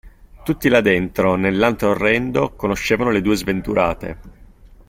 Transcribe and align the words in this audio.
Tutti 0.43 0.67
là 0.67 0.81
dentro, 0.81 1.35
nell'antro 1.35 1.89
orrendo, 1.89 2.53
conoscevano 2.55 3.11
le 3.11 3.21
due 3.21 3.35
sventurate. 3.35 4.17